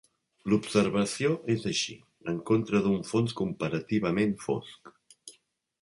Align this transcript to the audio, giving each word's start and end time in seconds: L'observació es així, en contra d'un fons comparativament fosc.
L'observació 0.51 1.35
es 1.57 1.67
així, 1.73 1.97
en 2.33 2.41
contra 2.53 2.83
d'un 2.87 2.99
fons 3.13 3.39
comparativament 3.43 4.35
fosc. 4.49 4.95